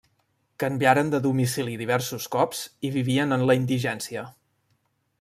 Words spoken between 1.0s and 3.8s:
de domicili diversos cops, i vivien en la